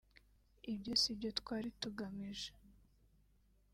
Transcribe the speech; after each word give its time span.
Ibyo 0.73 0.93
si 1.01 1.11
byo 1.17 1.29
twari 1.39 1.69
tugamije 1.81 2.49